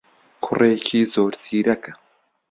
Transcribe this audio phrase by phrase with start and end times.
[0.43, 1.93] کوڕێکی زۆر زیرەکە.